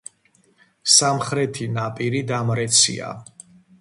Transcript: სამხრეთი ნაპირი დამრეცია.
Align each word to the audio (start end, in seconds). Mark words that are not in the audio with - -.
სამხრეთი 0.93 1.67
ნაპირი 1.75 2.23
დამრეცია. 2.33 3.13